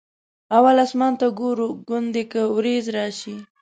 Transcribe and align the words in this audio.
اول 0.55 0.75
اسمان 0.85 1.13
ته 1.19 1.27
ګورو 1.39 1.67
ګوندې 1.87 2.23
که 2.31 2.41
ورېځ 2.57 2.85
راشي. 2.95 3.35